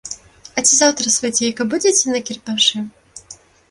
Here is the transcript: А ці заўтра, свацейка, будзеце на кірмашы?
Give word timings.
А 0.57 0.63
ці 0.67 0.71
заўтра, 0.77 1.13
свацейка, 1.17 1.69
будзеце 1.77 2.03
на 2.19 2.27
кірмашы? 2.31 2.77